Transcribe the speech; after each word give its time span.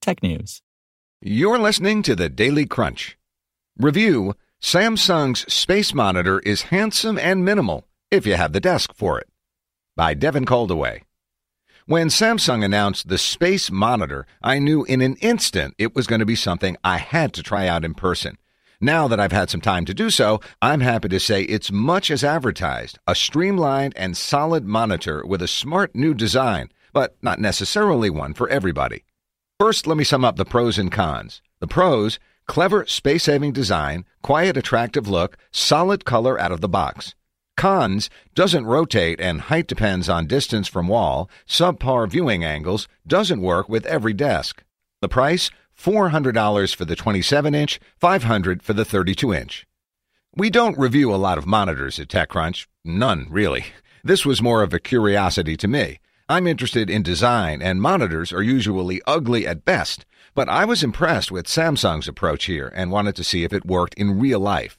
technews. 0.00 0.60
You're 1.20 1.58
listening 1.58 2.02
to 2.04 2.16
the 2.16 2.28
Daily 2.28 2.66
Crunch. 2.66 3.18
Review 3.78 4.34
Samsung's 4.60 5.52
Space 5.52 5.94
Monitor 5.94 6.40
is 6.40 6.62
handsome 6.62 7.18
and 7.18 7.44
minimal 7.44 7.86
if 8.10 8.26
you 8.26 8.34
have 8.34 8.52
the 8.52 8.60
desk 8.60 8.92
for 8.94 9.18
it. 9.18 9.28
By 9.96 10.14
Devin 10.14 10.44
Coldewey. 10.46 11.02
When 11.86 12.08
Samsung 12.08 12.64
announced 12.64 13.08
the 13.08 13.18
Space 13.18 13.70
Monitor, 13.70 14.26
I 14.42 14.58
knew 14.58 14.84
in 14.84 15.00
an 15.00 15.16
instant 15.16 15.74
it 15.76 15.94
was 15.94 16.06
going 16.06 16.20
to 16.20 16.26
be 16.26 16.36
something 16.36 16.76
I 16.84 16.98
had 16.98 17.32
to 17.34 17.42
try 17.42 17.66
out 17.66 17.84
in 17.84 17.94
person. 17.94 18.38
Now 18.80 19.08
that 19.08 19.20
I've 19.20 19.32
had 19.32 19.50
some 19.50 19.60
time 19.60 19.84
to 19.86 19.94
do 19.94 20.08
so, 20.08 20.40
I'm 20.62 20.80
happy 20.80 21.08
to 21.08 21.20
say 21.20 21.42
it's 21.42 21.72
much 21.72 22.10
as 22.10 22.24
advertised 22.24 22.98
a 23.06 23.14
streamlined 23.14 23.94
and 23.96 24.16
solid 24.16 24.64
monitor 24.64 25.22
with 25.26 25.42
a 25.42 25.48
smart 25.48 25.94
new 25.94 26.14
design, 26.14 26.70
but 26.92 27.16
not 27.22 27.40
necessarily 27.40 28.08
one 28.08 28.34
for 28.34 28.48
everybody. 28.48 29.04
First, 29.60 29.86
let 29.86 29.98
me 29.98 30.04
sum 30.04 30.24
up 30.24 30.36
the 30.36 30.46
pros 30.46 30.78
and 30.78 30.90
cons. 30.90 31.42
The 31.58 31.66
pros 31.66 32.18
clever 32.46 32.86
space 32.86 33.24
saving 33.24 33.52
design, 33.52 34.06
quiet, 34.22 34.56
attractive 34.56 35.06
look, 35.06 35.36
solid 35.52 36.06
color 36.06 36.40
out 36.40 36.50
of 36.50 36.62
the 36.62 36.68
box. 36.68 37.14
Cons 37.58 38.08
doesn't 38.34 38.64
rotate 38.64 39.20
and 39.20 39.42
height 39.42 39.66
depends 39.66 40.08
on 40.08 40.26
distance 40.26 40.66
from 40.66 40.88
wall, 40.88 41.28
subpar 41.46 42.08
viewing 42.08 42.42
angles, 42.42 42.88
doesn't 43.06 43.42
work 43.42 43.68
with 43.68 43.84
every 43.84 44.14
desk. 44.14 44.64
The 45.02 45.10
price 45.10 45.50
$400 45.78 46.74
for 46.74 46.86
the 46.86 46.96
27 46.96 47.54
inch, 47.54 47.78
$500 48.02 48.62
for 48.62 48.72
the 48.72 48.86
32 48.86 49.34
inch. 49.34 49.66
We 50.34 50.48
don't 50.48 50.78
review 50.78 51.14
a 51.14 51.20
lot 51.20 51.36
of 51.36 51.46
monitors 51.46 52.00
at 52.00 52.08
TechCrunch. 52.08 52.66
None, 52.82 53.26
really. 53.28 53.66
This 54.02 54.24
was 54.24 54.40
more 54.40 54.62
of 54.62 54.72
a 54.72 54.80
curiosity 54.80 55.58
to 55.58 55.68
me. 55.68 55.98
I'm 56.30 56.46
interested 56.46 56.88
in 56.88 57.02
design, 57.02 57.60
and 57.60 57.82
monitors 57.82 58.32
are 58.32 58.40
usually 58.40 59.02
ugly 59.04 59.48
at 59.48 59.64
best, 59.64 60.06
but 60.32 60.48
I 60.48 60.64
was 60.64 60.84
impressed 60.84 61.32
with 61.32 61.48
Samsung's 61.48 62.06
approach 62.06 62.44
here 62.44 62.70
and 62.72 62.92
wanted 62.92 63.16
to 63.16 63.24
see 63.24 63.42
if 63.42 63.52
it 63.52 63.66
worked 63.66 63.94
in 63.94 64.20
real 64.20 64.38
life. 64.38 64.78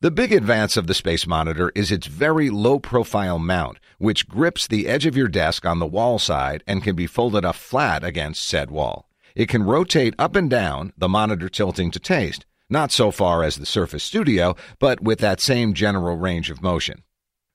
The 0.00 0.10
big 0.10 0.32
advance 0.32 0.76
of 0.76 0.88
the 0.88 0.94
Space 0.94 1.24
Monitor 1.24 1.70
is 1.76 1.92
its 1.92 2.08
very 2.08 2.50
low 2.50 2.80
profile 2.80 3.38
mount, 3.38 3.78
which 3.98 4.26
grips 4.26 4.66
the 4.66 4.88
edge 4.88 5.06
of 5.06 5.16
your 5.16 5.28
desk 5.28 5.64
on 5.64 5.78
the 5.78 5.86
wall 5.86 6.18
side 6.18 6.64
and 6.66 6.82
can 6.82 6.96
be 6.96 7.06
folded 7.06 7.44
up 7.44 7.54
flat 7.54 8.02
against 8.02 8.42
said 8.42 8.68
wall. 8.68 9.08
It 9.36 9.48
can 9.48 9.62
rotate 9.62 10.14
up 10.18 10.34
and 10.34 10.50
down, 10.50 10.92
the 10.98 11.08
monitor 11.08 11.48
tilting 11.48 11.92
to 11.92 12.00
taste, 12.00 12.44
not 12.68 12.90
so 12.90 13.12
far 13.12 13.44
as 13.44 13.54
the 13.54 13.66
Surface 13.66 14.02
Studio, 14.02 14.56
but 14.80 15.00
with 15.00 15.20
that 15.20 15.40
same 15.40 15.74
general 15.74 16.16
range 16.16 16.50
of 16.50 16.60
motion. 16.60 17.04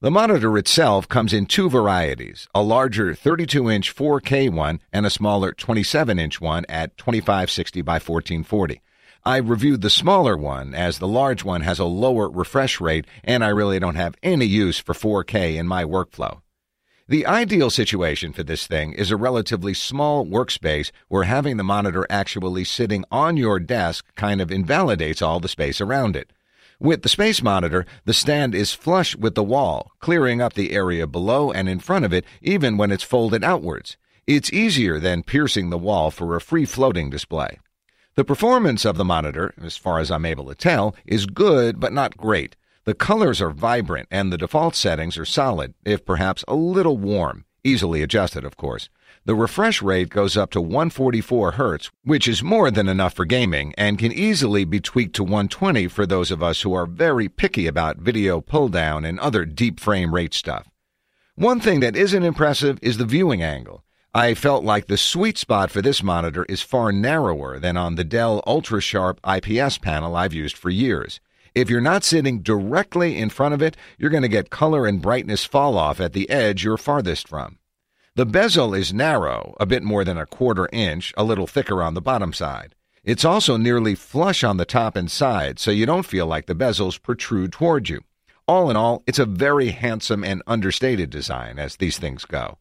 The 0.03 0.11
monitor 0.11 0.57
itself 0.57 1.07
comes 1.07 1.31
in 1.31 1.45
two 1.45 1.69
varieties 1.69 2.49
a 2.53 2.61
larger 2.61 3.15
32 3.15 3.69
inch 3.69 3.95
4K 3.95 4.49
one 4.49 4.81
and 4.91 5.05
a 5.05 5.09
smaller 5.09 5.53
27 5.53 6.19
inch 6.19 6.41
one 6.41 6.65
at 6.67 6.97
2560 6.97 7.81
by 7.83 7.93
1440. 7.93 8.81
I 9.23 9.37
reviewed 9.37 9.79
the 9.79 9.89
smaller 9.89 10.35
one 10.35 10.75
as 10.75 10.99
the 10.99 11.07
large 11.07 11.45
one 11.45 11.61
has 11.61 11.79
a 11.79 11.85
lower 11.85 12.29
refresh 12.29 12.81
rate 12.81 13.07
and 13.23 13.45
I 13.45 13.47
really 13.47 13.79
don't 13.79 13.95
have 13.95 14.17
any 14.21 14.43
use 14.43 14.77
for 14.77 14.91
4K 14.91 15.55
in 15.55 15.69
my 15.69 15.85
workflow. 15.85 16.41
The 17.07 17.25
ideal 17.25 17.69
situation 17.69 18.33
for 18.33 18.43
this 18.43 18.67
thing 18.67 18.91
is 18.91 19.09
a 19.09 19.15
relatively 19.15 19.73
small 19.73 20.25
workspace 20.25 20.91
where 21.07 21.23
having 21.23 21.55
the 21.55 21.63
monitor 21.63 22.05
actually 22.09 22.65
sitting 22.65 23.05
on 23.09 23.37
your 23.37 23.57
desk 23.57 24.13
kind 24.15 24.41
of 24.41 24.51
invalidates 24.51 25.21
all 25.21 25.39
the 25.39 25.47
space 25.47 25.79
around 25.79 26.17
it. 26.17 26.33
With 26.83 27.01
the 27.01 27.07
space 27.07 27.41
monitor, 27.41 27.85
the 28.03 28.13
stand 28.13 28.53
is 28.53 28.73
flush 28.73 29.15
with 29.15 29.35
the 29.35 29.43
wall, 29.43 29.93
clearing 30.01 30.41
up 30.41 30.51
the 30.51 30.73
area 30.73 31.07
below 31.07 31.49
and 31.49 31.69
in 31.69 31.79
front 31.79 32.03
of 32.03 32.11
it 32.11 32.25
even 32.41 32.75
when 32.75 32.91
it's 32.91 33.05
folded 33.05 33.41
outwards. 33.41 33.95
It's 34.27 34.51
easier 34.51 34.99
than 34.99 35.23
piercing 35.23 35.69
the 35.69 35.77
wall 35.77 36.11
for 36.11 36.35
a 36.35 36.41
free 36.41 36.65
floating 36.65 37.09
display. 37.09 37.57
The 38.15 38.25
performance 38.25 38.83
of 38.83 38.97
the 38.97 39.05
monitor, 39.05 39.53
as 39.63 39.77
far 39.77 39.99
as 39.99 40.11
I'm 40.11 40.25
able 40.25 40.47
to 40.47 40.55
tell, 40.55 40.93
is 41.05 41.25
good 41.25 41.79
but 41.79 41.93
not 41.93 42.17
great. 42.17 42.57
The 42.83 42.93
colors 42.93 43.41
are 43.41 43.51
vibrant 43.51 44.09
and 44.11 44.29
the 44.29 44.37
default 44.37 44.75
settings 44.75 45.17
are 45.17 45.23
solid, 45.23 45.75
if 45.85 46.03
perhaps 46.03 46.43
a 46.49 46.55
little 46.55 46.97
warm, 46.97 47.45
easily 47.63 48.01
adjusted, 48.01 48.43
of 48.43 48.57
course. 48.57 48.89
The 49.25 49.35
refresh 49.35 49.81
rate 49.81 50.09
goes 50.09 50.35
up 50.35 50.51
to 50.51 50.59
144 50.59 51.53
Hz, 51.53 51.89
which 52.03 52.27
is 52.27 52.43
more 52.43 52.69
than 52.69 52.89
enough 52.89 53.13
for 53.13 53.23
gaming 53.23 53.73
and 53.77 53.97
can 53.97 54.11
easily 54.11 54.65
be 54.65 54.81
tweaked 54.81 55.15
to 55.15 55.23
120 55.23 55.87
for 55.87 56.05
those 56.05 56.29
of 56.29 56.43
us 56.43 56.63
who 56.63 56.73
are 56.73 56.85
very 56.85 57.29
picky 57.29 57.65
about 57.65 57.99
video 57.99 58.41
pull 58.41 58.67
down 58.67 59.05
and 59.05 59.17
other 59.21 59.45
deep 59.45 59.79
frame 59.79 60.13
rate 60.13 60.33
stuff. 60.33 60.69
One 61.35 61.61
thing 61.61 61.79
that 61.79 61.95
isn't 61.95 62.23
impressive 62.23 62.79
is 62.81 62.97
the 62.97 63.05
viewing 63.05 63.41
angle. 63.41 63.85
I 64.13 64.33
felt 64.33 64.65
like 64.65 64.87
the 64.87 64.97
sweet 64.97 65.37
spot 65.37 65.71
for 65.71 65.81
this 65.81 66.03
monitor 66.03 66.45
is 66.49 66.61
far 66.61 66.91
narrower 66.91 67.59
than 67.59 67.77
on 67.77 67.95
the 67.95 68.03
Dell 68.03 68.43
Ultra 68.45 68.81
Sharp 68.81 69.21
IPS 69.25 69.77
panel 69.77 70.17
I've 70.17 70.33
used 70.33 70.57
for 70.57 70.69
years. 70.69 71.21
If 71.55 71.69
you're 71.69 71.79
not 71.79 72.03
sitting 72.03 72.41
directly 72.41 73.17
in 73.17 73.29
front 73.29 73.53
of 73.53 73.61
it, 73.61 73.77
you're 73.97 74.09
going 74.09 74.23
to 74.23 74.27
get 74.27 74.49
color 74.49 74.85
and 74.85 75.01
brightness 75.01 75.45
fall 75.45 75.77
off 75.77 76.01
at 76.01 76.11
the 76.11 76.29
edge 76.29 76.65
you're 76.65 76.77
farthest 76.77 77.29
from. 77.29 77.57
The 78.15 78.27
bezel 78.27 78.75
is 78.75 78.93
narrow, 78.93 79.55
a 79.59 79.65
bit 79.65 79.81
more 79.81 80.03
than 80.03 80.19
a 80.19 80.27
quarter 80.27 80.69
inch, 80.71 81.15
a 81.17 81.23
little 81.23 81.47
thicker 81.47 81.81
on 81.81 81.95
the 81.95 82.01
bottom 82.01 82.31
side. 82.31 82.75
It's 83.03 83.25
also 83.25 83.57
nearly 83.57 83.95
flush 83.95 84.43
on 84.43 84.57
the 84.57 84.65
top 84.65 84.95
and 84.95 85.09
side, 85.09 85.57
so 85.57 85.71
you 85.71 85.87
don't 85.87 86.05
feel 86.05 86.27
like 86.27 86.45
the 86.45 86.53
bezels 86.53 87.01
protrude 87.01 87.51
toward 87.51 87.89
you. 87.89 88.01
All 88.47 88.69
in 88.69 88.75
all, 88.75 89.01
it's 89.07 89.17
a 89.17 89.25
very 89.25 89.69
handsome 89.69 90.23
and 90.23 90.43
understated 90.45 91.09
design 91.09 91.57
as 91.57 91.77
these 91.77 91.97
things 91.97 92.23
go. 92.23 92.59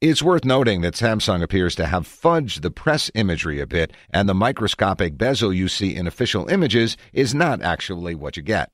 It's 0.00 0.22
worth 0.22 0.44
noting 0.44 0.82
that 0.82 0.94
Samsung 0.94 1.42
appears 1.42 1.74
to 1.76 1.86
have 1.86 2.06
fudged 2.06 2.60
the 2.60 2.70
press 2.70 3.10
imagery 3.16 3.58
a 3.58 3.66
bit, 3.66 3.92
and 4.10 4.28
the 4.28 4.34
microscopic 4.34 5.18
bezel 5.18 5.52
you 5.52 5.66
see 5.66 5.96
in 5.96 6.06
official 6.06 6.46
images 6.46 6.96
is 7.12 7.34
not 7.34 7.60
actually 7.60 8.14
what 8.14 8.36
you 8.36 8.44
get. 8.44 8.70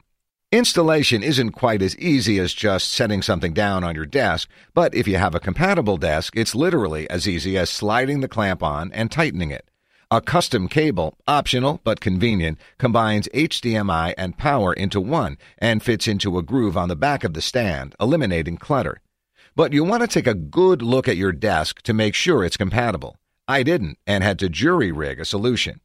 Installation 0.50 1.22
isn't 1.22 1.50
quite 1.50 1.82
as 1.82 1.94
easy 1.98 2.38
as 2.38 2.54
just 2.54 2.90
setting 2.90 3.20
something 3.20 3.52
down 3.52 3.84
on 3.84 3.94
your 3.94 4.06
desk, 4.06 4.48
but 4.72 4.94
if 4.94 5.06
you 5.06 5.18
have 5.18 5.34
a 5.34 5.40
compatible 5.40 5.98
desk, 5.98 6.34
it's 6.34 6.54
literally 6.54 7.08
as 7.10 7.28
easy 7.28 7.58
as 7.58 7.68
sliding 7.68 8.20
the 8.20 8.28
clamp 8.28 8.62
on 8.62 8.90
and 8.94 9.12
tightening 9.12 9.50
it. 9.50 9.68
A 10.10 10.22
custom 10.22 10.66
cable, 10.66 11.18
optional 11.28 11.82
but 11.84 12.00
convenient, 12.00 12.58
combines 12.78 13.28
HDMI 13.34 14.14
and 14.16 14.38
power 14.38 14.72
into 14.72 15.02
one 15.02 15.36
and 15.58 15.82
fits 15.82 16.08
into 16.08 16.38
a 16.38 16.42
groove 16.42 16.78
on 16.78 16.88
the 16.88 16.96
back 16.96 17.24
of 17.24 17.34
the 17.34 17.42
stand, 17.42 17.94
eliminating 18.00 18.56
clutter. 18.56 19.02
But 19.54 19.74
you 19.74 19.84
want 19.84 20.00
to 20.00 20.08
take 20.08 20.26
a 20.26 20.32
good 20.32 20.80
look 20.80 21.08
at 21.08 21.18
your 21.18 21.32
desk 21.32 21.82
to 21.82 21.92
make 21.92 22.14
sure 22.14 22.42
it's 22.42 22.56
compatible. 22.56 23.18
I 23.46 23.62
didn't 23.62 23.98
and 24.06 24.24
had 24.24 24.38
to 24.38 24.48
jury 24.48 24.92
rig 24.92 25.20
a 25.20 25.26
solution. 25.26 25.82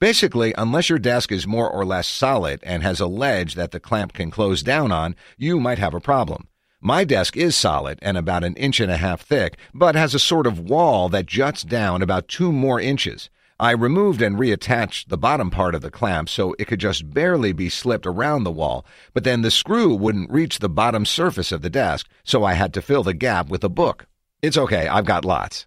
Basically, 0.00 0.54
unless 0.56 0.88
your 0.88 0.98
desk 0.98 1.30
is 1.30 1.46
more 1.46 1.68
or 1.68 1.84
less 1.84 2.08
solid 2.08 2.60
and 2.62 2.82
has 2.82 3.00
a 3.00 3.06
ledge 3.06 3.54
that 3.54 3.70
the 3.70 3.78
clamp 3.78 4.14
can 4.14 4.30
close 4.30 4.62
down 4.62 4.90
on, 4.90 5.14
you 5.36 5.60
might 5.60 5.78
have 5.78 5.92
a 5.92 6.00
problem. 6.00 6.48
My 6.80 7.04
desk 7.04 7.36
is 7.36 7.54
solid 7.54 7.98
and 8.00 8.16
about 8.16 8.42
an 8.42 8.56
inch 8.56 8.80
and 8.80 8.90
a 8.90 8.96
half 8.96 9.20
thick, 9.20 9.58
but 9.74 9.94
has 9.94 10.14
a 10.14 10.18
sort 10.18 10.46
of 10.46 10.58
wall 10.58 11.10
that 11.10 11.26
juts 11.26 11.62
down 11.62 12.00
about 12.00 12.28
two 12.28 12.50
more 12.50 12.80
inches. 12.80 13.28
I 13.58 13.72
removed 13.72 14.22
and 14.22 14.38
reattached 14.38 15.08
the 15.08 15.18
bottom 15.18 15.50
part 15.50 15.74
of 15.74 15.82
the 15.82 15.90
clamp 15.90 16.30
so 16.30 16.56
it 16.58 16.64
could 16.64 16.80
just 16.80 17.12
barely 17.12 17.52
be 17.52 17.68
slipped 17.68 18.06
around 18.06 18.44
the 18.44 18.50
wall, 18.50 18.86
but 19.12 19.24
then 19.24 19.42
the 19.42 19.50
screw 19.50 19.94
wouldn't 19.94 20.30
reach 20.30 20.60
the 20.60 20.70
bottom 20.70 21.04
surface 21.04 21.52
of 21.52 21.60
the 21.60 21.68
desk, 21.68 22.08
so 22.24 22.42
I 22.42 22.54
had 22.54 22.72
to 22.72 22.80
fill 22.80 23.02
the 23.02 23.12
gap 23.12 23.50
with 23.50 23.62
a 23.62 23.68
book. 23.68 24.06
It's 24.40 24.56
okay, 24.56 24.88
I've 24.88 25.04
got 25.04 25.26
lots. 25.26 25.66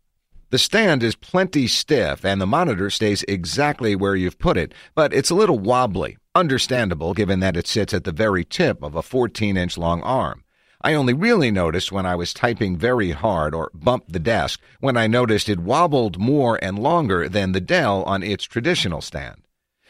The 0.54 0.60
stand 0.60 1.02
is 1.02 1.16
plenty 1.16 1.66
stiff 1.66 2.24
and 2.24 2.40
the 2.40 2.46
monitor 2.46 2.92
stays 2.92 3.26
exactly 3.28 3.96
where 3.96 4.16
you've 4.16 4.38
put 4.38 4.56
it, 4.56 4.72
but 4.94 5.12
it's 5.12 5.32
a 5.32 5.34
little 5.34 5.58
wobbly. 5.58 6.20
Understandable 6.36 7.16
given 7.16 7.40
that 7.40 7.58
it 7.58 7.66
sits 7.66 7.92
at 7.92 8.04
the 8.04 8.12
very 8.12 8.46
tip 8.46 8.84
of 8.84 8.94
a 8.94 9.02
14 9.02 9.58
inch 9.58 9.80
long 9.80 10.04
arm. 10.04 10.44
I 10.80 10.94
only 10.94 11.16
really 11.16 11.50
noticed 11.50 11.92
when 11.92 12.06
I 12.06 12.14
was 12.14 12.36
typing 12.36 12.78
very 12.78 13.10
hard 13.10 13.56
or 13.56 13.72
bumped 13.74 14.14
the 14.14 14.20
desk 14.20 14.62
when 14.80 14.96
I 14.96 15.08
noticed 15.08 15.50
it 15.50 15.58
wobbled 15.58 16.20
more 16.20 16.64
and 16.64 16.78
longer 16.78 17.28
than 17.28 17.54
the 17.54 17.60
Dell 17.60 18.04
on 18.04 18.22
its 18.22 18.44
traditional 18.44 19.02
stand. 19.02 19.42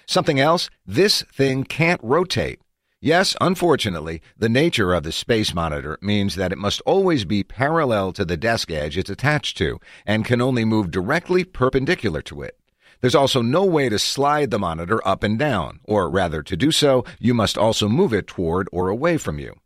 Something 0.06 0.40
else, 0.40 0.70
this 0.86 1.24
thing 1.24 1.66
can't 1.66 2.00
rotate. 2.02 2.62
Yes, 3.06 3.36
unfortunately, 3.42 4.22
the 4.38 4.48
nature 4.48 4.94
of 4.94 5.04
the 5.04 5.12
space 5.12 5.54
monitor 5.54 5.98
means 6.02 6.36
that 6.36 6.54
it 6.54 6.58
must 6.58 6.80
always 6.86 7.26
be 7.26 7.44
parallel 7.44 8.14
to 8.14 8.24
the 8.24 8.38
desk 8.38 8.72
edge 8.72 8.98
it's 8.98 9.10
attached 9.10 9.58
to 9.58 9.82
and 10.06 10.24
can 10.24 10.40
only 10.40 10.64
move 10.64 10.90
directly 10.90 11.44
perpendicular 11.44 12.22
to 12.22 12.44
it. 12.44 12.58
There's 13.02 13.14
also 13.14 13.42
no 13.42 13.66
way 13.66 13.90
to 13.90 14.00
slide 14.00 14.52
the 14.52 14.58
monitor 14.58 15.06
up 15.06 15.22
and 15.22 15.38
down, 15.38 15.82
or 15.84 16.10
rather, 16.10 16.42
to 16.44 16.56
do 16.56 16.72
so, 16.72 17.04
you 17.20 17.34
must 17.34 17.58
also 17.58 17.90
move 17.90 18.14
it 18.14 18.26
toward 18.26 18.70
or 18.72 18.88
away 18.88 19.18
from 19.18 19.38
you. 19.38 19.60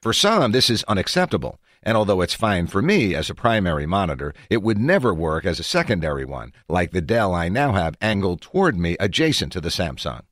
For 0.00 0.12
some, 0.12 0.52
this 0.52 0.70
is 0.70 0.84
unacceptable, 0.84 1.58
and 1.82 1.96
although 1.96 2.20
it's 2.20 2.34
fine 2.34 2.68
for 2.68 2.80
me 2.80 3.12
as 3.12 3.28
a 3.28 3.34
primary 3.34 3.86
monitor, 3.86 4.32
it 4.48 4.62
would 4.62 4.78
never 4.78 5.12
work 5.12 5.44
as 5.44 5.58
a 5.58 5.64
secondary 5.64 6.24
one, 6.24 6.52
like 6.68 6.92
the 6.92 7.02
Dell 7.02 7.34
I 7.34 7.48
now 7.48 7.72
have 7.72 7.96
angled 8.00 8.40
toward 8.40 8.78
me 8.78 8.96
adjacent 9.00 9.50
to 9.54 9.60
the 9.60 9.70
Samsung. 9.70 10.22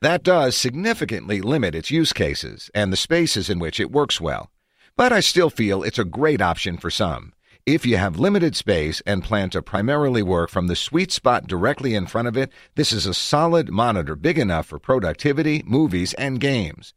That 0.00 0.22
does 0.22 0.56
significantly 0.56 1.40
limit 1.40 1.74
its 1.74 1.90
use 1.90 2.12
cases 2.12 2.70
and 2.72 2.92
the 2.92 2.96
spaces 2.96 3.50
in 3.50 3.58
which 3.58 3.80
it 3.80 3.90
works 3.90 4.20
well. 4.20 4.50
But 4.96 5.12
I 5.12 5.18
still 5.18 5.50
feel 5.50 5.82
it's 5.82 5.98
a 5.98 6.04
great 6.04 6.40
option 6.40 6.76
for 6.76 6.90
some. 6.90 7.32
If 7.66 7.84
you 7.84 7.96
have 7.96 8.18
limited 8.18 8.54
space 8.54 9.02
and 9.04 9.24
plan 9.24 9.50
to 9.50 9.60
primarily 9.60 10.22
work 10.22 10.50
from 10.50 10.68
the 10.68 10.76
sweet 10.76 11.10
spot 11.10 11.48
directly 11.48 11.94
in 11.94 12.06
front 12.06 12.28
of 12.28 12.36
it, 12.36 12.52
this 12.76 12.92
is 12.92 13.06
a 13.06 13.12
solid 13.12 13.70
monitor 13.70 14.14
big 14.14 14.38
enough 14.38 14.66
for 14.66 14.78
productivity, 14.78 15.62
movies, 15.66 16.14
and 16.14 16.40
games. 16.40 16.94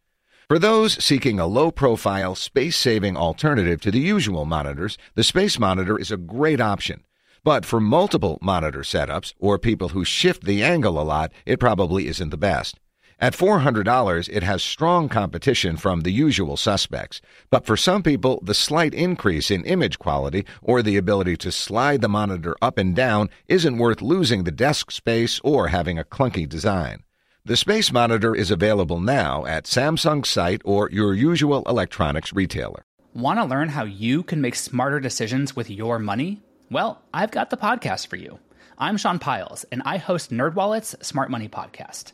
For 0.47 0.59
those 0.59 1.03
seeking 1.03 1.39
a 1.39 1.47
low 1.47 1.71
profile, 1.71 2.35
space 2.35 2.77
saving 2.77 3.17
alternative 3.17 3.81
to 3.81 3.91
the 3.91 3.99
usual 3.99 4.45
monitors, 4.45 4.97
the 5.15 5.23
Space 5.23 5.57
Monitor 5.57 5.97
is 5.97 6.11
a 6.11 6.17
great 6.17 6.61
option. 6.61 7.03
But 7.43 7.65
for 7.65 7.79
multiple 7.79 8.37
monitor 8.41 8.81
setups 8.81 9.33
or 9.39 9.57
people 9.57 9.89
who 9.89 10.05
shift 10.05 10.43
the 10.43 10.63
angle 10.63 11.01
a 11.01 11.03
lot, 11.03 11.31
it 11.45 11.59
probably 11.59 12.07
isn't 12.07 12.29
the 12.29 12.37
best. 12.37 12.79
At 13.23 13.37
$400, 13.37 14.29
it 14.33 14.41
has 14.41 14.63
strong 14.63 15.07
competition 15.07 15.77
from 15.77 16.01
the 16.01 16.11
usual 16.11 16.57
suspects. 16.57 17.21
But 17.51 17.67
for 17.67 17.77
some 17.77 18.01
people, 18.01 18.41
the 18.43 18.55
slight 18.55 18.95
increase 18.95 19.51
in 19.51 19.63
image 19.63 19.99
quality 19.99 20.43
or 20.63 20.81
the 20.81 20.97
ability 20.97 21.37
to 21.37 21.51
slide 21.51 22.01
the 22.01 22.09
monitor 22.09 22.55
up 22.63 22.79
and 22.79 22.95
down 22.95 23.29
isn't 23.47 23.77
worth 23.77 24.01
losing 24.01 24.43
the 24.43 24.51
desk 24.51 24.89
space 24.89 25.39
or 25.43 25.67
having 25.67 25.99
a 25.99 26.03
clunky 26.03 26.49
design. 26.49 27.03
The 27.45 27.57
Space 27.57 27.91
Monitor 27.91 28.33
is 28.35 28.49
available 28.49 28.99
now 28.99 29.45
at 29.45 29.65
Samsung's 29.65 30.29
site 30.29 30.63
or 30.65 30.89
your 30.89 31.13
usual 31.13 31.61
electronics 31.67 32.33
retailer. 32.33 32.85
Want 33.13 33.37
to 33.39 33.45
learn 33.45 33.69
how 33.69 33.83
you 33.83 34.23
can 34.23 34.41
make 34.41 34.55
smarter 34.55 34.99
decisions 34.99 35.55
with 35.55 35.69
your 35.69 35.99
money? 35.99 36.41
Well, 36.71 37.03
I've 37.13 37.31
got 37.31 37.51
the 37.51 37.57
podcast 37.57 38.07
for 38.07 38.15
you. 38.15 38.39
I'm 38.79 38.97
Sean 38.97 39.19
Pyles, 39.19 39.63
and 39.71 39.83
I 39.85 39.97
host 39.97 40.31
NerdWallet's 40.31 40.95
Smart 41.05 41.29
Money 41.29 41.47
Podcast. 41.47 42.13